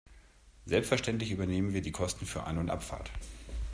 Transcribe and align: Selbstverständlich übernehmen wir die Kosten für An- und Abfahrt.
Selbstverständlich 0.65 1.29
übernehmen 1.29 1.75
wir 1.75 1.83
die 1.83 1.91
Kosten 1.91 2.25
für 2.25 2.45
An- 2.45 2.57
und 2.57 2.71
Abfahrt. 2.71 3.11